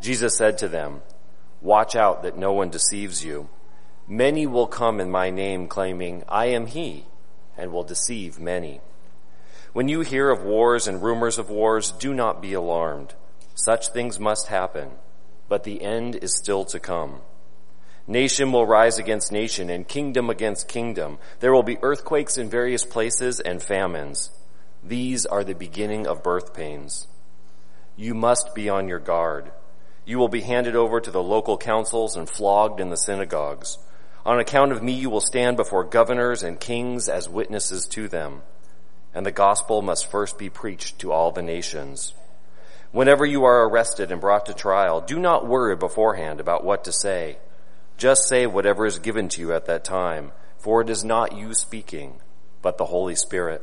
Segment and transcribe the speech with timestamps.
[0.00, 1.02] Jesus said to them,
[1.60, 3.48] Watch out that no one deceives you.
[4.06, 7.04] Many will come in my name claiming, I am he,
[7.56, 8.80] and will deceive many.
[9.72, 13.14] When you hear of wars and rumors of wars, do not be alarmed.
[13.54, 14.90] Such things must happen
[15.50, 17.20] but the end is still to come.
[18.06, 21.18] Nation will rise against nation and kingdom against kingdom.
[21.40, 24.30] There will be earthquakes in various places and famines.
[24.82, 27.06] These are the beginning of birth pains.
[27.96, 29.52] You must be on your guard.
[30.06, 33.78] You will be handed over to the local councils and flogged in the synagogues.
[34.24, 38.42] On account of me, you will stand before governors and kings as witnesses to them.
[39.14, 42.14] And the gospel must first be preached to all the nations.
[42.92, 46.92] Whenever you are arrested and brought to trial, do not worry beforehand about what to
[46.92, 47.38] say.
[47.98, 51.52] Just say whatever is given to you at that time, for it is not you
[51.52, 52.14] speaking,
[52.62, 53.62] but the Holy Spirit.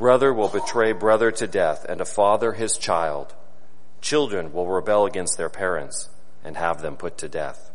[0.00, 3.34] Brother will betray brother to death, and a father his child.
[4.00, 6.08] Children will rebel against their parents
[6.42, 7.70] and have them put to death.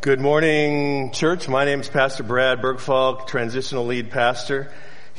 [0.00, 1.48] Good morning, church.
[1.48, 4.72] My name is Pastor Brad Bergfalk, transitional lead pastor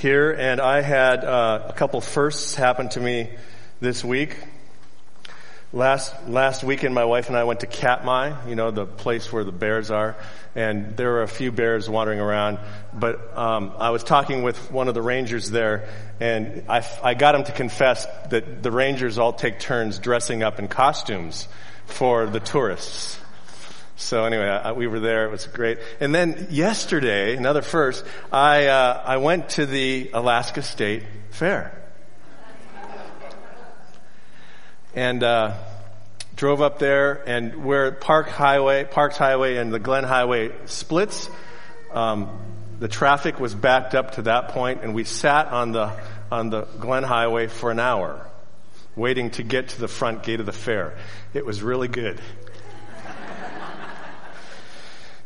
[0.03, 3.29] here, and I had uh, a couple firsts happen to me
[3.79, 4.37] this week.
[5.71, 9.45] Last last weekend, my wife and I went to Katmai, you know, the place where
[9.45, 10.17] the bears are,
[10.55, 12.59] and there were a few bears wandering around.
[12.93, 15.87] But um, I was talking with one of the rangers there,
[16.19, 20.59] and I, I got him to confess that the rangers all take turns dressing up
[20.59, 21.47] in costumes
[21.85, 23.22] for the tourists.
[23.95, 25.25] So anyway, I, we were there.
[25.25, 25.77] It was great.
[25.99, 31.79] And then yesterday, another first, I uh, I went to the Alaska State Fair
[34.95, 35.53] and uh,
[36.35, 37.23] drove up there.
[37.27, 41.29] And where Park Highway, Parks Highway, and the Glenn Highway splits,
[41.91, 42.29] um,
[42.79, 45.91] the traffic was backed up to that point, and we sat on the
[46.31, 48.27] on the Glenn Highway for an hour,
[48.95, 50.97] waiting to get to the front gate of the fair.
[51.33, 52.19] It was really good.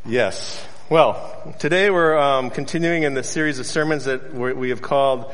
[0.08, 0.66] Yes.
[0.90, 5.30] Well, today we're um, continuing in the series of sermons that we have called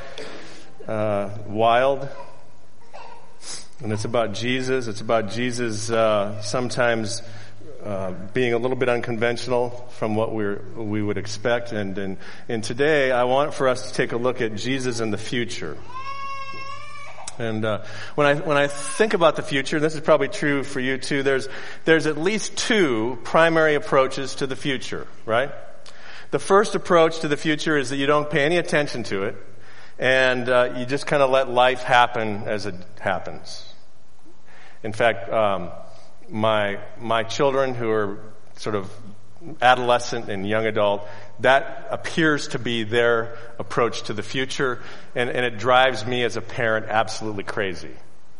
[0.88, 2.10] uh, Wild.
[3.84, 4.88] And it's about Jesus.
[4.88, 7.22] It's about Jesus uh, sometimes
[7.84, 9.70] uh, being a little bit unconventional
[10.00, 11.72] from what we we would expect.
[11.72, 12.18] And, and,
[12.50, 15.78] and today I want for us to take a look at Jesus in the future.
[17.40, 17.84] And uh,
[18.16, 21.24] when I when I think about the future, this is probably true for you too.
[21.24, 21.48] There's
[21.86, 25.52] there's at least two primary approaches to the future, right?
[26.32, 29.36] The first approach to the future is that you don't pay any attention to it,
[30.00, 33.72] and uh, you just kind of let life happen as it happens.
[34.84, 35.72] In fact, um,
[36.30, 38.20] my my children who are
[38.58, 38.92] sort of
[39.62, 41.08] adolescent and young adult,
[41.40, 44.82] that appears to be their approach to the future,
[45.16, 47.92] and, and it drives me as a parent absolutely crazy.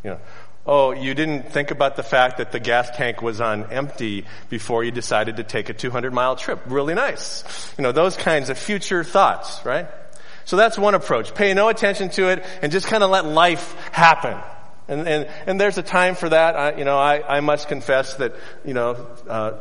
[0.02, 0.20] You know,
[0.66, 4.84] oh, you didn't think about the fact that the gas tank was on empty before
[4.84, 6.60] you decided to take a 200 mile trip.
[6.66, 7.44] Really nice.
[7.78, 9.88] You know, those kinds of future thoughts, right?
[10.44, 11.34] So that's one approach.
[11.34, 14.38] Pay no attention to it and just kind of let life happen.
[14.88, 16.56] And, and, and there's a time for that.
[16.56, 18.34] I, you know, I, I must confess that,
[18.64, 19.52] you know, uh,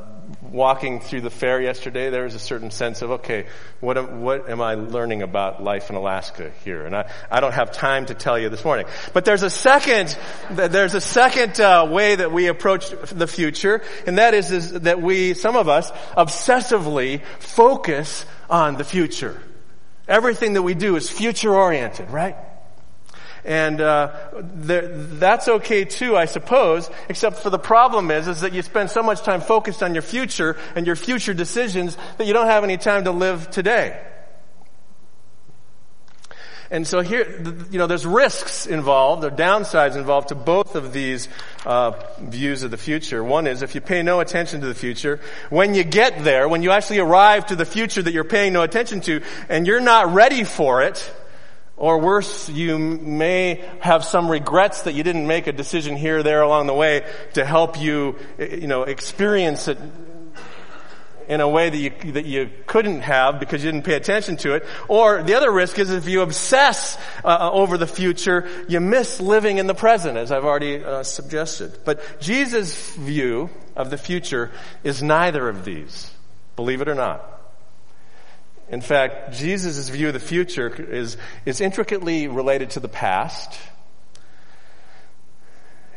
[0.51, 3.45] walking through the fair yesterday, there was a certain sense of, okay,
[3.79, 6.85] what am, what am I learning about life in Alaska here?
[6.85, 8.85] And I, I don't have time to tell you this morning.
[9.13, 10.17] But there's a second,
[10.51, 15.01] there's a second uh, way that we approach the future, and that is, is that
[15.01, 19.41] we, some of us, obsessively focus on the future.
[20.07, 22.35] Everything that we do is future oriented, right?
[23.45, 28.61] And uh, that's okay too, I suppose, except for the problem is, is that you
[28.61, 32.47] spend so much time focused on your future and your future decisions that you don't
[32.47, 33.99] have any time to live today.
[36.71, 40.91] And so here, you know, there's risks involved, there are downsides involved to both of
[40.91, 41.27] these
[41.67, 43.23] uh, views of the future.
[43.23, 45.19] One is if you pay no attention to the future,
[45.51, 48.63] when you get there, when you actually arrive to the future that you're paying no
[48.63, 51.13] attention to, and you're not ready for it,
[51.75, 56.23] or worse, you may have some regrets that you didn't make a decision here or
[56.23, 57.03] there along the way
[57.33, 59.77] to help you, you know, experience it
[61.27, 64.53] in a way that you, that you couldn't have because you didn't pay attention to
[64.55, 64.65] it.
[64.87, 69.57] Or the other risk is if you obsess uh, over the future, you miss living
[69.57, 71.79] in the present, as I've already uh, suggested.
[71.85, 74.51] But Jesus' view of the future
[74.83, 76.11] is neither of these,
[76.55, 77.32] believe it or not.
[78.73, 81.15] In fact, Jesus' view of the future is,
[81.45, 83.55] is intricately related to the past.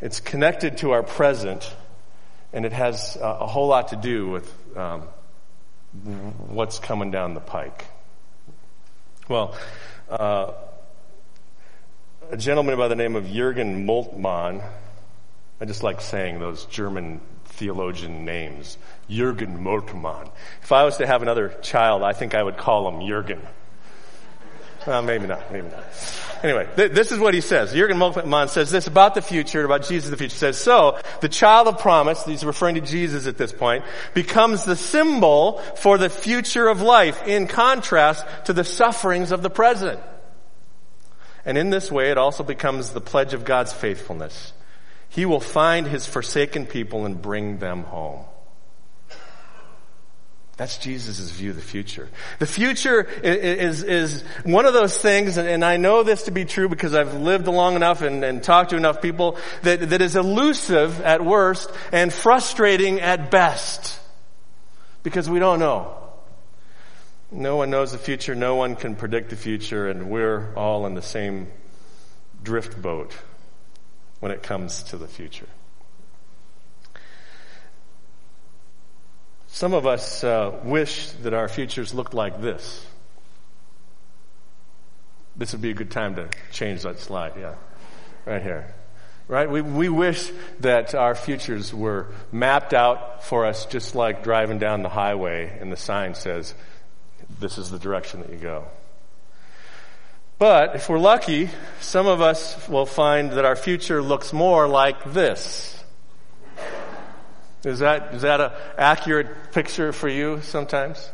[0.03, 1.75] It's connected to our present,
[2.53, 5.05] and it has a, a whole lot to do with um,
[6.49, 7.87] what's coming down the pike.
[9.27, 9.57] Well,
[10.11, 10.53] uh,
[12.31, 14.63] a gentleman by the name of Jurgen Moltmann,
[15.63, 17.23] I just like saying those German
[17.57, 18.79] theologian names.
[19.09, 20.31] Jurgen Moltmann.
[20.63, 23.41] If I was to have another child, I think I would call him Jurgen.
[24.87, 25.85] Well, maybe not, maybe not.
[26.43, 27.73] Anyway, th- this is what he says.
[27.73, 30.35] Jürgen Moltmann says this about the future, about Jesus the future.
[30.35, 34.65] He says, so, the child of promise, he's referring to Jesus at this point, becomes
[34.65, 39.99] the symbol for the future of life in contrast to the sufferings of the present.
[41.45, 44.53] And in this way, it also becomes the pledge of God's faithfulness.
[45.09, 48.25] He will find his forsaken people and bring them home.
[50.57, 52.09] That's Jesus' view of the future.
[52.39, 56.71] The future is, is, one of those things, and I know this to be true
[56.71, 61.03] because I've lived long enough and, and talked to enough people, that, that is elusive
[61.03, 64.01] at worst and frustrating at best.
[65.03, 65.95] Because we don't know.
[67.31, 70.95] No one knows the future, no one can predict the future, and we're all in
[70.95, 71.49] the same
[72.43, 73.15] drift boat
[74.21, 75.49] when it comes to the future.
[79.49, 82.85] Some of us uh, wish that our futures looked like this.
[85.37, 87.55] This would be a good time to change that slide, yeah.
[88.27, 88.75] Right here.
[89.29, 89.51] Right?
[89.51, 90.31] We, we wish
[90.61, 95.73] that our futures were mapped out for us just like driving down the highway and
[95.73, 96.55] the sign says,
[97.41, 98.67] this is the direction that you go.
[100.39, 101.49] But if we're lucky,
[101.81, 105.83] some of us will find that our future looks more like this.
[107.65, 111.11] Is that, is that an accurate picture for you sometimes?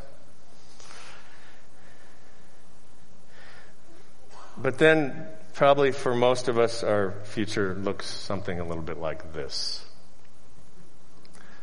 [4.59, 9.33] But then, probably for most of us, our future looks something a little bit like
[9.33, 9.85] this.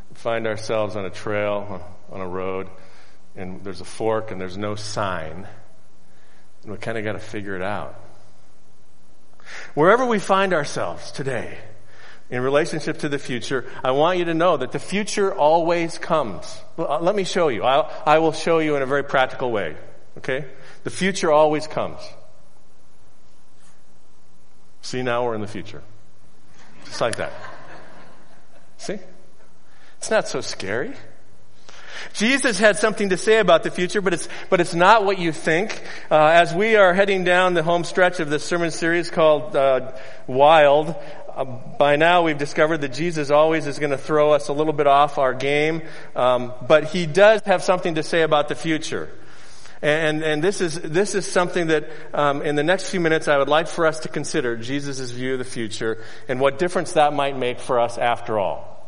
[0.08, 2.68] We find ourselves on a trail, on a road,
[3.36, 5.46] and there's a fork and there's no sign.
[6.62, 7.94] And we kind of got to figure it out.
[9.74, 11.58] Wherever we find ourselves today,
[12.30, 16.60] in relationship to the future, I want you to know that the future always comes.
[16.78, 17.64] Uh, let me show you.
[17.64, 19.76] I'll, I will show you in a very practical way.
[20.18, 20.44] Okay?
[20.84, 22.00] The future always comes.
[24.82, 25.82] See, now we're in the future.
[26.84, 27.32] Just like that.
[28.78, 28.98] See?
[29.98, 30.94] It's not so scary.
[32.12, 35.32] Jesus had something to say about the future, but it's, but it's not what you
[35.32, 35.82] think.
[36.10, 39.92] Uh, as we are heading down the home stretch of this sermon series called uh,
[40.26, 40.94] Wild,
[41.34, 44.72] uh, by now we've discovered that Jesus always is going to throw us a little
[44.72, 45.82] bit off our game,
[46.16, 49.08] um, but he does have something to say about the future.
[49.82, 53.38] And, and this is, this is something that, um, in the next few minutes I
[53.38, 57.14] would like for us to consider Jesus' view of the future and what difference that
[57.14, 58.79] might make for us after all.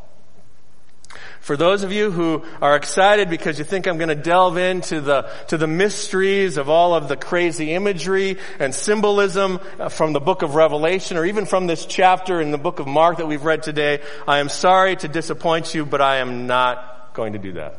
[1.40, 5.00] For those of you who are excited because you think I'm going to delve into
[5.00, 10.20] the, to the mysteries of all of the crazy imagery and symbolism uh, from the
[10.20, 13.44] book of Revelation or even from this chapter in the book of Mark that we've
[13.44, 17.52] read today, I am sorry to disappoint you, but I am not going to do
[17.54, 17.78] that.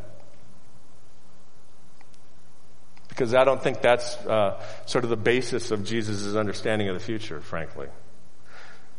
[3.07, 6.99] Because I don't think that's uh, sort of the basis of Jesus' understanding of the
[6.99, 7.87] future, frankly.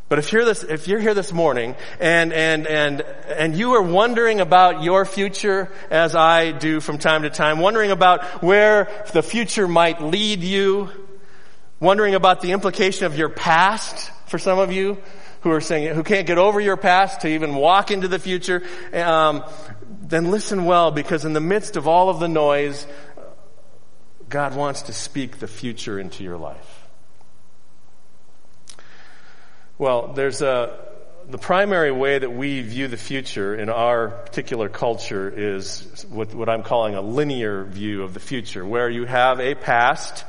[0.09, 3.83] But if you're this, if you're here this morning and, and, and, and you are
[3.83, 9.23] wondering about your future as I do from time to time, wondering about where the
[9.23, 10.91] future might lead you,
[11.81, 14.99] wondering about the implication of your past for some of you
[15.41, 18.63] who are saying, who can't get over your past to even walk into the future,
[18.93, 19.45] um,
[20.03, 22.87] then listen well because in the midst of all of the noise,
[24.29, 26.74] God wants to speak the future into your life.
[29.77, 30.79] Well, there's a,
[31.29, 36.49] the primary way that we view the future in our particular culture is what, what
[36.49, 40.25] I'm calling a linear view of the future, where you have a past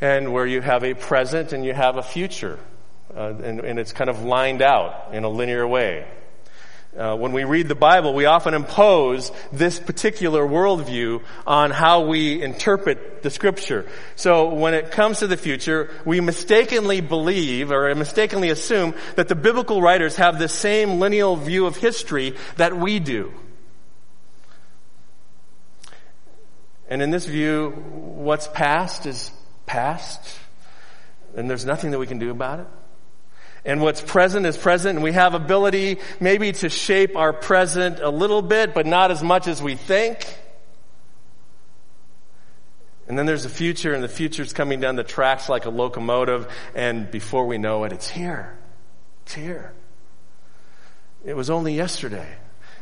[0.00, 2.58] and where you have a present and you have a future.
[3.14, 6.06] Uh, and, and, it's kind of lined out in a linear way.
[6.96, 12.42] Uh, when we read the Bible, we often impose this particular worldview on how we
[12.42, 13.88] interpret the scripture.
[14.14, 19.34] So when it comes to the future, we mistakenly believe or mistakenly assume that the
[19.34, 23.32] biblical writers have the same lineal view of history that we do.
[26.90, 29.30] And in this view, what's past is
[29.64, 30.38] past,
[31.34, 32.66] and there's nothing that we can do about it.
[33.64, 38.10] And what's present is present, and we have ability maybe to shape our present a
[38.10, 40.26] little bit, but not as much as we think.
[43.06, 46.50] And then there's the future, and the future's coming down the tracks like a locomotive,
[46.74, 48.58] and before we know it, it's here.
[49.24, 49.72] It's here.
[51.24, 52.28] It was only yesterday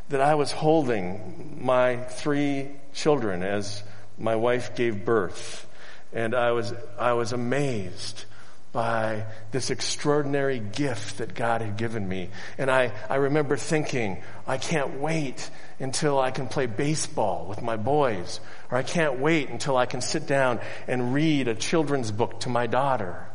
[0.08, 3.82] that I was holding my three children as
[4.18, 5.66] my wife gave birth.
[6.12, 8.24] And I was, I was amazed
[8.72, 12.30] by this extraordinary gift that God had given me.
[12.56, 15.50] And I, I remember thinking, I can't wait
[15.80, 20.00] until I can play baseball with my boys, or I can't wait until I can
[20.00, 23.26] sit down and read a children's book to my daughter.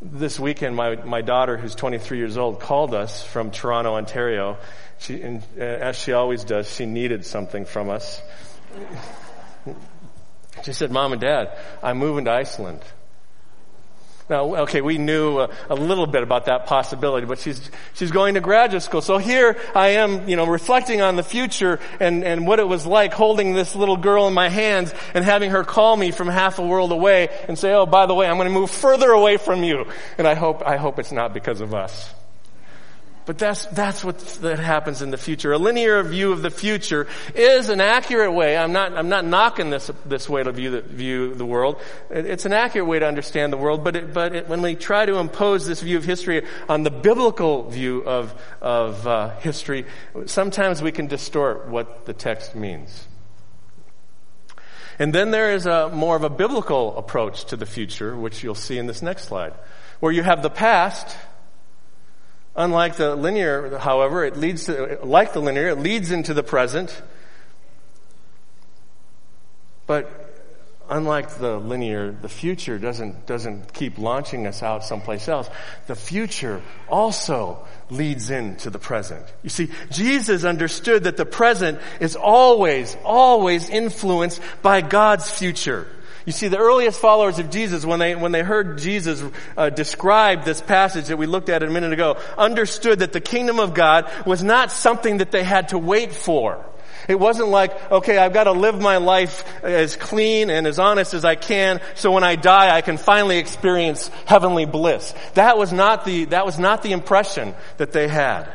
[0.00, 4.56] This weekend, my, my daughter, who's 23 years old, called us from Toronto, Ontario.
[4.98, 8.22] She, and, uh, as she always does, she needed something from us.
[10.62, 12.80] She said, Mom and Dad, I'm moving to Iceland.
[14.30, 18.34] Now, okay, we knew a, a, little bit about that possibility, but she's, she's going
[18.34, 19.02] to graduate school.
[19.02, 22.86] So here I am, you know, reflecting on the future and, and what it was
[22.86, 26.60] like holding this little girl in my hands and having her call me from half
[26.60, 29.36] a world away and say, oh, by the way, I'm going to move further away
[29.36, 29.86] from you.
[30.16, 32.14] And I hope, I hope it's not because of us.
[33.30, 35.52] But that's, that's what that happens in the future.
[35.52, 38.58] A linear view of the future is an accurate way.
[38.58, 41.80] I'm not, I'm not knocking this, this way to view the, view the world.
[42.10, 45.06] It's an accurate way to understand the world, but it, but it, when we try
[45.06, 49.86] to impose this view of history on the biblical view of, of uh, history,
[50.26, 53.06] sometimes we can distort what the text means.
[54.98, 58.56] And then there is a more of a biblical approach to the future, which you'll
[58.56, 59.52] see in this next slide,
[60.00, 61.16] where you have the past,
[62.56, 67.00] Unlike the linear, however, it leads to, like the linear, it leads into the present.
[69.86, 70.30] But
[70.88, 75.48] unlike the linear, the future doesn't, doesn't keep launching us out someplace else.
[75.86, 79.24] The future also leads into the present.
[79.42, 85.86] You see, Jesus understood that the present is always, always influenced by God's future.
[86.26, 89.22] You see, the earliest followers of Jesus, when they, when they heard Jesus
[89.56, 93.58] uh, describe this passage that we looked at a minute ago, understood that the kingdom
[93.58, 96.64] of God was not something that they had to wait for.
[97.08, 101.14] It wasn't like, okay, I've got to live my life as clean and as honest
[101.14, 105.14] as I can, so when I die, I can finally experience heavenly bliss.
[105.34, 108.52] That was not the, that was not the impression that they had.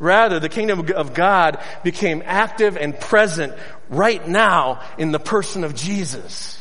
[0.00, 3.54] Rather, the kingdom of God became active and present
[3.90, 6.60] right now in the person of Jesus.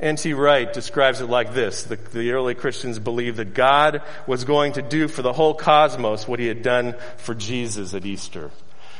[0.00, 0.34] N.T.
[0.34, 1.84] Wright describes it like this.
[1.84, 6.26] The, the, early Christians believed that God was going to do for the whole cosmos
[6.26, 8.50] what he had done for Jesus at Easter.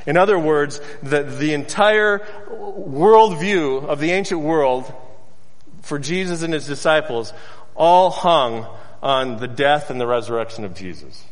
[0.07, 4.91] In other words, that the entire worldview of the ancient world
[5.83, 7.33] for Jesus and his disciples
[7.75, 8.67] all hung
[9.03, 11.25] on the death and the resurrection of Jesus.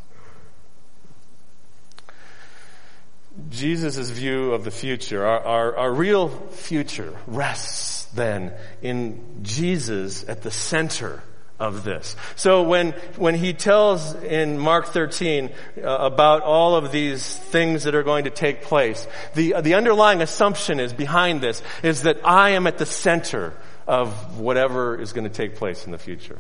[3.49, 10.43] Jesus' view of the future, our, our, our, real future, rests then in Jesus at
[10.43, 11.23] the center
[11.59, 12.17] of this.
[12.37, 17.95] So when, when he tells in Mark 13 uh, about all of these things that
[17.95, 22.51] are going to take place, the, the underlying assumption is behind this is that I
[22.51, 23.55] am at the center
[23.87, 26.39] of whatever is going to take place in the future.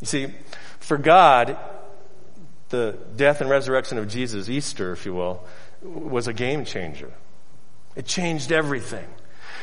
[0.00, 0.34] You see,
[0.78, 1.58] for God,
[2.70, 5.44] the death and resurrection of Jesus, Easter, if you will,
[5.82, 7.12] was a game changer.
[7.96, 9.06] It changed everything.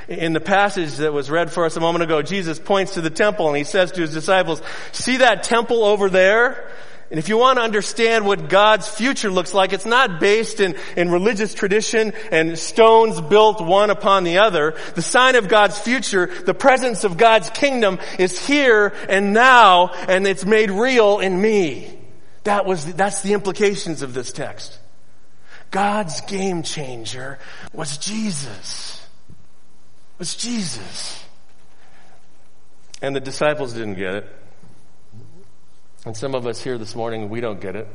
[0.07, 3.09] In the passage that was read for us a moment ago, Jesus points to the
[3.09, 4.61] temple and he says to his disciples,
[4.91, 6.69] see that temple over there?
[7.09, 10.75] And if you want to understand what God's future looks like, it's not based in,
[10.97, 14.75] in religious tradition and stones built one upon the other.
[14.95, 20.27] The sign of God's future, the presence of God's kingdom is here and now, and
[20.27, 21.96] it's made real in me.
[22.47, 24.79] That was, that's the implications of this text.
[25.69, 27.39] God's game changer
[27.73, 29.05] was Jesus.
[30.17, 31.25] Was Jesus.
[33.01, 34.35] And the disciples didn't get it.
[36.05, 37.89] And some of us here this morning, we don't get it.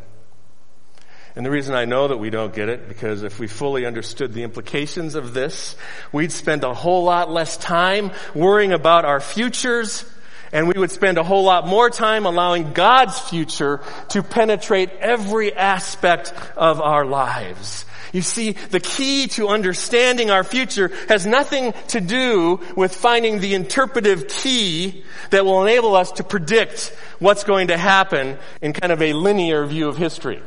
[1.35, 4.35] And the reason I know that we don't get it, because if we fully understood
[4.35, 5.76] the implications of this,
[6.12, 10.04] we'd spend a whole lot less time worrying about our futures,
[10.52, 13.80] and we would spend a whole lot more time allowing God's future
[14.11, 17.87] to penetrate every aspect of our lives.
[18.12, 23.54] You see, the key to understanding our future has nothing to do with finding the
[23.54, 29.00] interpretive key that will enable us to predict what's going to happen in kind of
[29.00, 30.37] a linear view of history.
[30.37, 30.42] It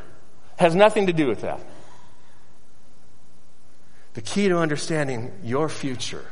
[0.57, 1.59] Has nothing to do with that.
[4.13, 6.25] The key to understanding your future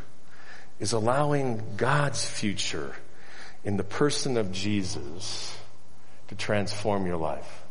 [0.79, 2.95] is allowing God's future
[3.63, 5.57] in the person of Jesus
[6.27, 7.63] to transform your life.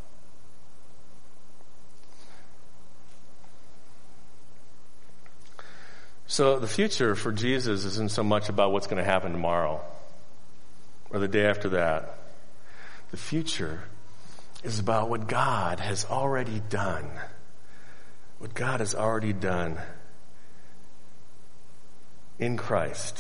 [6.27, 9.83] So the future for Jesus isn't so much about what's going to happen tomorrow
[11.11, 12.19] or the day after that.
[13.11, 13.83] The future
[14.65, 17.11] is about what God has already done.
[18.39, 19.79] What God has already done
[22.39, 23.19] in Christ.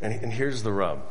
[0.00, 1.02] And, and here's the rub.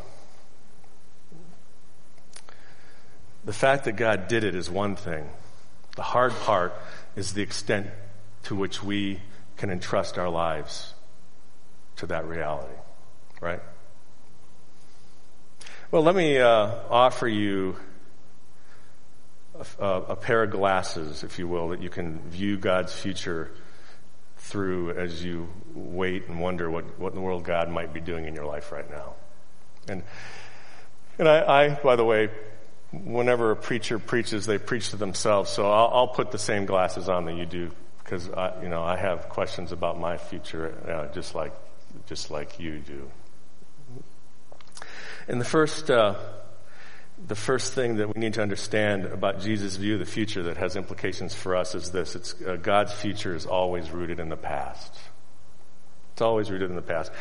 [3.43, 5.29] The fact that God did it is one thing.
[5.95, 6.73] The hard part
[7.15, 7.87] is the extent
[8.43, 9.21] to which we
[9.57, 10.93] can entrust our lives
[11.97, 12.73] to that reality,
[13.39, 13.61] right?
[15.91, 17.77] Well, let me uh, offer you
[19.79, 23.51] a, a, pair of glasses, if you will, that you can view God's future
[24.45, 28.25] through as you wait and wonder what, what in the world God might be doing
[28.25, 29.13] in your life right now.
[29.87, 30.03] And,
[31.17, 32.29] and I, I by the way,
[32.91, 37.09] whenever a preacher preaches, they preach to themselves, so I'll, I'll put the same glasses
[37.09, 37.71] on that you do
[38.03, 41.53] because I, you know, I have questions about my future, uh, just like,
[42.05, 43.09] just like you do.
[45.27, 46.15] And the first, uh,
[47.27, 50.57] the first thing that we need to understand about Jesus' view of the future that
[50.57, 54.37] has implications for us is this: it's uh, God's future is always rooted in the
[54.37, 54.93] past.
[56.13, 57.11] It's always rooted in the past.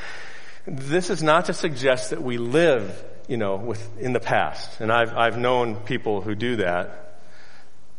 [0.67, 4.81] This is not to suggest that we live, you know, with, in the past.
[4.81, 7.14] And I've, I've known people who do that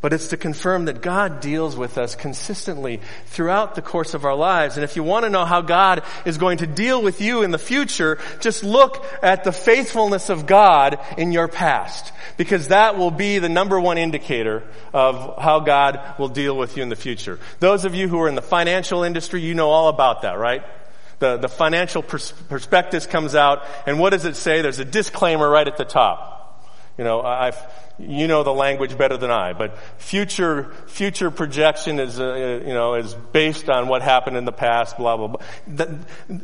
[0.05, 4.35] but it's to confirm that God deals with us consistently throughout the course of our
[4.35, 4.77] lives.
[4.77, 7.49] And if you want to know how God is going to deal with you in
[7.49, 12.13] the future, just look at the faithfulness of God in your past.
[12.37, 14.61] Because that will be the number one indicator
[14.93, 17.39] of how God will deal with you in the future.
[17.59, 20.63] Those of you who are in the financial industry, you know all about that, right?
[21.17, 24.61] The, the financial pers- prospectus comes out, and what does it say?
[24.61, 26.34] There's a disclaimer right at the top.
[26.97, 27.57] You know, I've,
[27.99, 32.93] you know the language better than I, but future, future projection is, uh, you know,
[32.93, 35.35] is based on what happened in the past, blah, blah,
[35.67, 35.87] blah.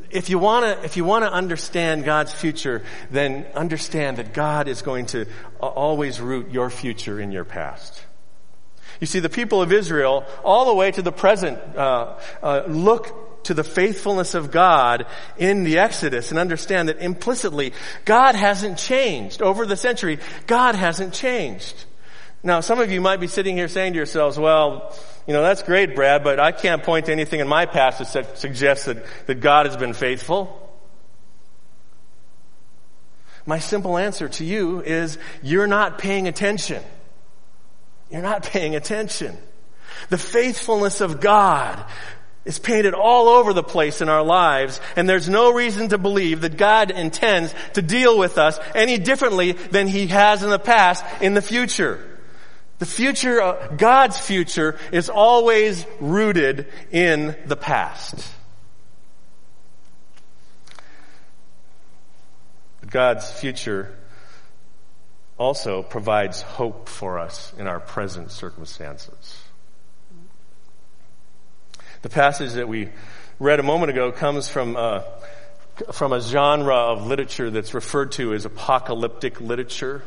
[0.10, 5.06] if you wanna, if you wanna understand God's future, then understand that God is going
[5.08, 5.26] to
[5.62, 8.04] always root your future in your past.
[9.00, 13.31] You see, the people of Israel, all the way to the present, uh, uh, look
[13.44, 15.06] to the faithfulness of God
[15.38, 17.74] in the Exodus and understand that implicitly
[18.06, 19.42] God hasn't changed.
[19.42, 21.86] Over the century, God hasn't changed.
[22.44, 24.96] Now, some of you might be sitting here saying to yourselves, well,
[25.28, 28.38] you know, that's great, Brad, but I can't point to anything in my past that
[28.38, 30.58] suggests that, that God has been faithful.
[33.46, 36.84] My simple answer to you is you're not paying attention.
[38.10, 39.38] You're not paying attention.
[40.10, 41.84] The faithfulness of God
[42.44, 46.42] is painted all over the place in our lives, and there's no reason to believe
[46.42, 51.06] that God intends to deal with us any differently than He has in the past
[51.22, 52.08] in the future.
[52.80, 58.28] The future, uh, God's future is always rooted in the past.
[62.90, 63.96] God's future
[65.38, 69.41] also provides hope for us in our present circumstances.
[72.02, 72.90] The passage that we
[73.38, 75.04] read a moment ago comes from uh,
[75.92, 80.04] from a genre of literature that's referred to as apocalyptic literature.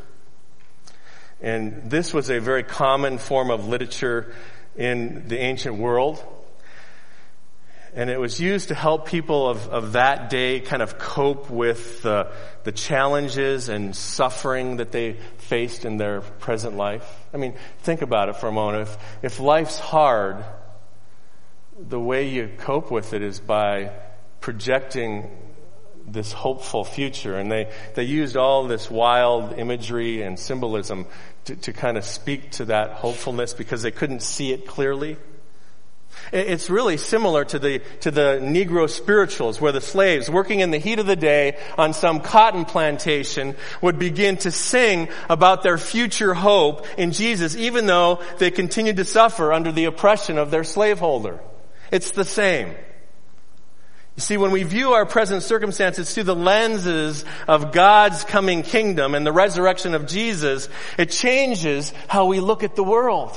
[1.40, 4.34] And this was a very common form of literature
[4.76, 6.22] in the ancient world.
[7.94, 12.04] And it was used to help people of, of that day kind of cope with
[12.04, 12.24] uh,
[12.64, 17.08] the challenges and suffering that they faced in their present life.
[17.32, 18.88] I mean, think about it for a moment.
[18.88, 20.44] If, if life's hard,
[21.78, 23.90] the way you cope with it is by
[24.40, 25.30] projecting
[26.06, 27.36] this hopeful future.
[27.36, 31.06] And they, they used all this wild imagery and symbolism
[31.46, 35.16] to, to kind of speak to that hopefulness because they couldn't see it clearly.
[36.32, 40.78] It's really similar to the, to the Negro spirituals where the slaves working in the
[40.78, 46.32] heat of the day on some cotton plantation would begin to sing about their future
[46.32, 51.40] hope in Jesus even though they continued to suffer under the oppression of their slaveholder.
[51.90, 52.74] It's the same.
[54.16, 59.14] You see, when we view our present circumstances through the lenses of God's coming kingdom
[59.14, 63.36] and the resurrection of Jesus, it changes how we look at the world.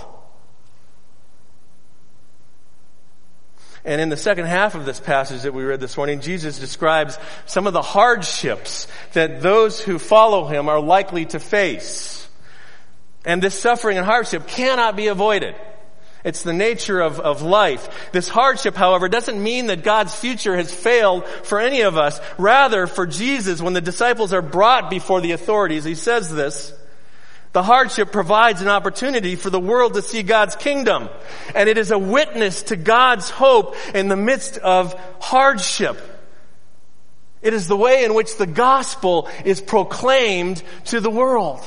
[3.84, 7.18] And in the second half of this passage that we read this morning, Jesus describes
[7.46, 12.28] some of the hardships that those who follow him are likely to face.
[13.26, 15.56] And this suffering and hardship cannot be avoided.
[16.28, 18.12] It's the nature of, of life.
[18.12, 22.20] This hardship, however, doesn't mean that God's future has failed for any of us.
[22.38, 26.74] Rather, for Jesus, when the disciples are brought before the authorities, he says this,
[27.54, 31.08] the hardship provides an opportunity for the world to see God's kingdom.
[31.56, 35.98] And it is a witness to God's hope in the midst of hardship.
[37.42, 41.66] It is the way in which the gospel is proclaimed to the world.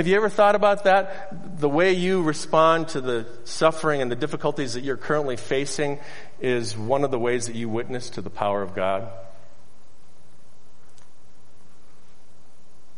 [0.00, 1.60] Have you ever thought about that?
[1.60, 5.98] The way you respond to the suffering and the difficulties that you're currently facing
[6.40, 9.10] is one of the ways that you witness to the power of God?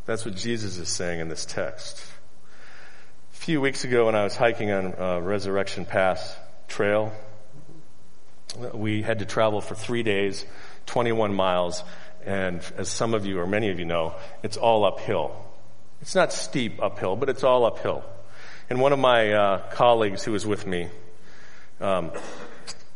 [0.07, 2.01] That's what Jesus is saying in this text.
[3.33, 6.37] A few weeks ago when I was hiking on uh, Resurrection Pass
[6.69, 7.11] Trail,
[8.75, 10.47] we had to travel for three days,
[10.87, 11.83] 21 miles,
[12.25, 15.49] and as some of you or many of you know, it's all uphill.
[16.03, 18.05] It's not steep uphill, but it's all uphill.
[18.69, 20.89] And one of my uh, colleagues who was with me,
[21.81, 22.11] um,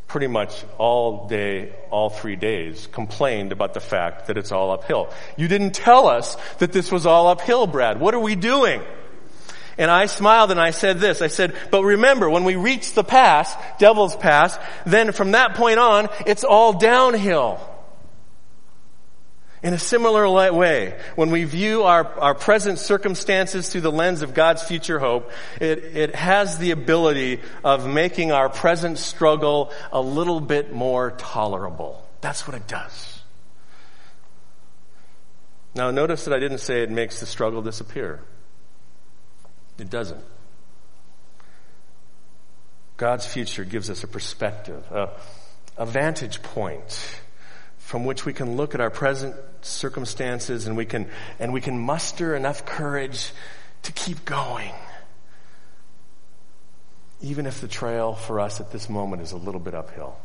[0.09, 5.13] pretty much all day, all three days, complained about the fact that it's all uphill.
[5.37, 8.01] You didn't tell us that this was all uphill, Brad.
[8.01, 8.83] What are we doing?
[9.79, 11.23] And I smiled and I said this.
[11.23, 15.79] I said, but remember, when we reach the pass, Devil's Pass, then from that point
[15.79, 17.61] on, it's all downhill.
[19.67, 24.33] In a similar way, when we view our, our present circumstances through the lens of
[24.33, 30.39] God's future hope, it, it has the ability of making our present struggle a little
[30.39, 32.09] bit more tolerable.
[32.21, 33.21] That's what it does.
[35.75, 38.21] Now notice that I didn't say it makes the struggle disappear.
[39.81, 40.23] It doesn't.
[42.99, 45.11] God's future gives us a perspective, a,
[45.77, 47.19] a vantage point
[47.87, 51.79] from which we can look at our present circumstances and we can, and we can
[51.79, 53.31] muster enough courage
[53.85, 54.73] to keep going.
[57.21, 60.19] Even if the trail for us at this moment is a little bit uphill.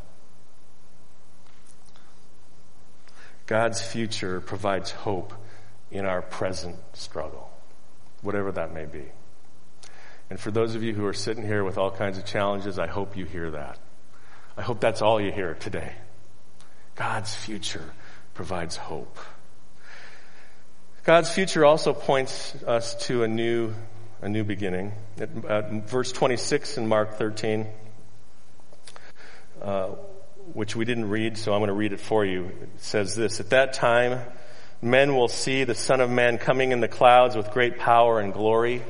[3.46, 5.32] God's future provides hope
[5.92, 7.48] in our present struggle,
[8.22, 9.04] whatever that may be.
[10.30, 12.88] And for those of you who are sitting here with all kinds of challenges, I
[12.88, 13.78] hope you hear that.
[14.56, 15.92] I hope that's all you hear today.
[16.94, 17.92] God's future
[18.34, 19.18] provides hope.
[21.04, 23.74] God's future also points us to a new,
[24.20, 24.92] a new beginning.
[25.18, 27.66] At, at verse 26 in Mark 13,
[29.60, 29.88] uh,
[30.52, 32.44] which we didn't read, so I'm going to read it for you.
[32.44, 34.20] It says this, At that time,
[34.80, 38.32] men will see the Son of Man coming in the clouds with great power and
[38.32, 38.82] glory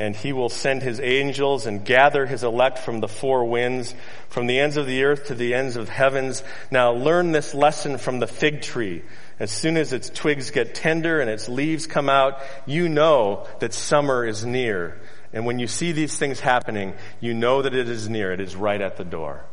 [0.00, 3.94] and he will send his angels and gather his elect from the four winds,
[4.30, 6.42] from the ends of the earth to the ends of heavens.
[6.70, 9.02] Now learn this lesson from the fig tree.
[9.38, 13.74] As soon as its twigs get tender and its leaves come out, you know that
[13.74, 14.98] summer is near.
[15.34, 18.32] And when you see these things happening, you know that it is near.
[18.32, 19.44] It is right at the door.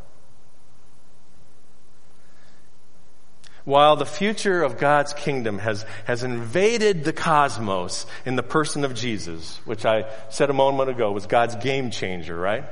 [3.67, 8.95] While the future of God's kingdom has, has invaded the cosmos in the person of
[8.95, 12.63] Jesus, which I said a moment ago was God's game changer, right?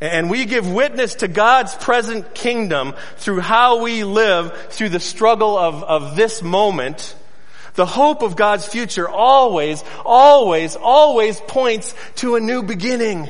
[0.00, 5.56] And we give witness to God's present kingdom through how we live through the struggle
[5.56, 7.14] of, of this moment.
[7.74, 13.28] The hope of God's future always, always, always points to a new beginning.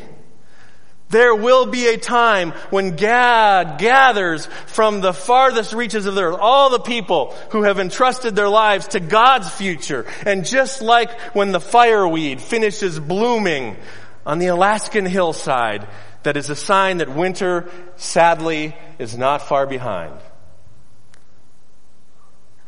[1.09, 6.39] There will be a time when God gathers from the farthest reaches of the earth
[6.41, 10.05] all the people who have entrusted their lives to God's future.
[10.25, 13.77] And just like when the fireweed finishes blooming
[14.25, 15.87] on the Alaskan hillside,
[16.25, 20.13] that is a sign that winter, sadly, is not far behind.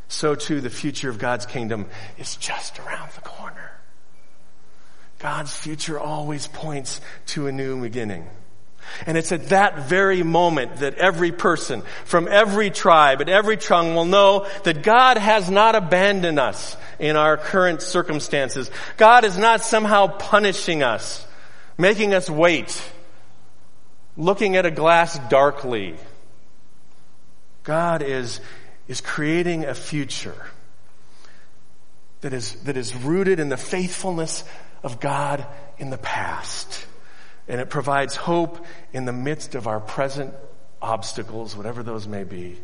[0.06, 1.86] So too the future of God's kingdom
[2.18, 3.37] is just around the corner.
[5.18, 8.26] God's future always points to a new beginning.
[9.06, 13.94] And it's at that very moment that every person from every tribe and every tongue
[13.94, 18.70] will know that God has not abandoned us in our current circumstances.
[18.96, 21.26] God is not somehow punishing us
[21.78, 22.82] making us wait,
[24.16, 25.94] looking at a glass darkly.
[27.62, 28.40] God is,
[28.88, 30.46] is creating a future
[32.20, 34.42] that is, that is rooted in the faithfulness
[34.82, 35.46] of God
[35.78, 36.86] in the past.
[37.46, 40.34] And it provides hope in the midst of our present
[40.80, 42.58] obstacles, whatever those may be.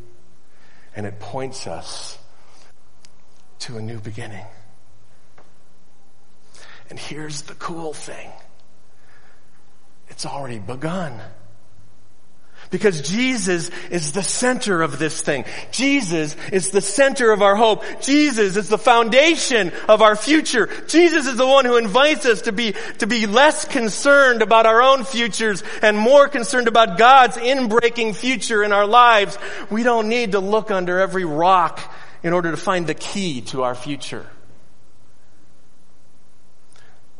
[0.95, 2.19] And it points us
[3.61, 4.45] to a new beginning.
[6.91, 8.31] And here's the cool thing.
[10.09, 11.21] It's already begun.
[12.71, 15.45] Because Jesus is the center of this thing.
[15.71, 17.85] Jesus is the center of our hope.
[18.01, 20.69] Jesus is the foundation of our future.
[20.89, 24.83] Jesus is the one who invites us to be, to be less concerned about our
[24.83, 29.39] own futures and more concerned about God's inbreaking future in our lives.
[29.71, 31.81] We don't need to look under every rock
[32.23, 34.27] in order to find the key to our future.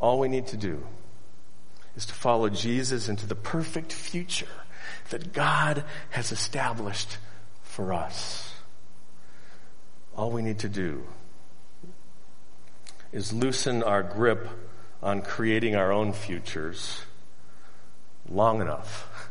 [0.01, 0.85] All we need to do
[1.97, 4.49] is to follow Jesus into the perfect future
[5.11, 7.19] that God has established
[7.63, 8.53] for us.
[10.17, 11.05] All we need to do
[13.13, 14.49] is loosen our grip
[15.03, 17.03] on creating our own futures
[18.29, 19.31] long enough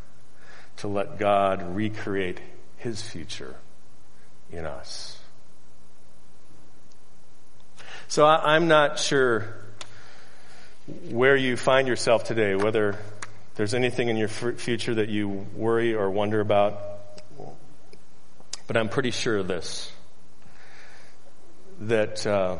[0.77, 2.39] to let God recreate
[2.77, 3.55] his future
[4.51, 5.17] in us.
[8.07, 9.55] So I, am not sure
[11.09, 12.97] where you find yourself today, whether
[13.55, 16.79] there's anything in your future that you worry or wonder about.
[18.65, 19.91] But I'm pretty sure of this
[21.81, 22.57] that uh,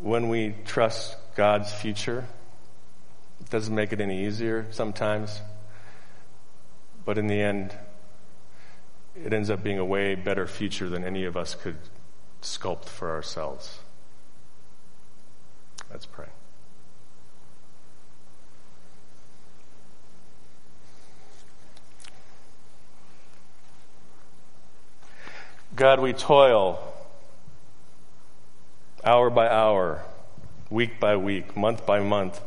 [0.00, 2.24] when we trust God's future,
[3.40, 5.40] it doesn't make it any easier sometimes,
[7.04, 7.76] but in the end,
[9.16, 11.78] it ends up being a way better future than any of us could
[12.42, 13.80] sculpt for ourselves.
[15.90, 16.26] Let's pray.
[25.74, 26.78] God, we toil
[29.04, 30.02] hour by hour,
[30.70, 32.40] week by week, month by month.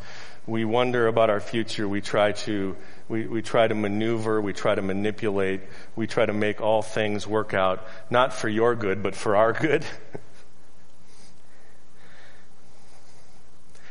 [0.47, 1.87] We wonder about our future.
[1.87, 2.75] We try to,
[3.07, 4.41] we, we try to maneuver.
[4.41, 5.61] We try to manipulate.
[5.95, 9.53] We try to make all things work out, not for your good, but for our
[9.53, 9.85] good.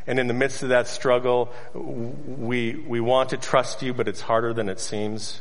[0.09, 4.23] And in the midst of that struggle, we, we want to trust you, but it's
[4.23, 5.41] harder than it seems.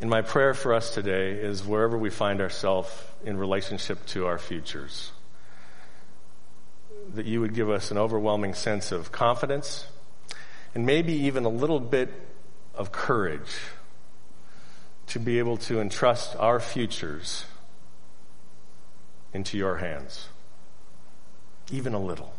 [0.00, 2.90] And my prayer for us today is wherever we find ourselves
[3.22, 5.12] in relationship to our futures,
[7.12, 9.88] that you would give us an overwhelming sense of confidence
[10.74, 12.10] and maybe even a little bit
[12.74, 13.58] of courage
[15.08, 17.44] to be able to entrust our futures
[19.32, 20.28] into your hands,
[21.70, 22.34] even a little.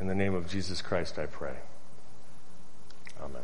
[0.00, 1.54] In the name of Jesus Christ, I pray.
[3.20, 3.42] Amen.